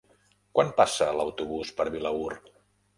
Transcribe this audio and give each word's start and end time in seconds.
Quan 0.59 0.71
passa 0.79 1.11
l'autobús 1.19 1.77
per 1.79 1.89
Vilaür? 1.99 2.39